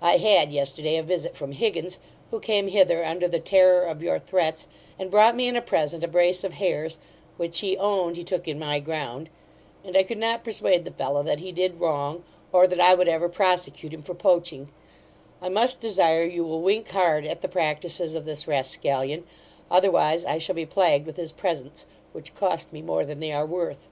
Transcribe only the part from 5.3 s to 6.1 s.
me in a present a